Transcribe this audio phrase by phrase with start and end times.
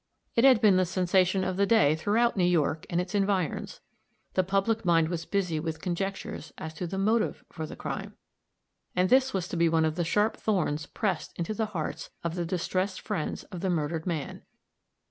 [0.35, 3.81] It had been the sensation of the day throughout New York and its environs.
[4.33, 8.15] The public mind was busy with conjectures as to the motive for the crime.
[8.95, 12.33] And this was to be one of the sharp thorns pressed into the hearts of
[12.33, 14.41] the distressed friends of the murdered man.